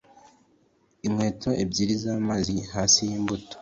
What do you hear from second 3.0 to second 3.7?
yimbuto),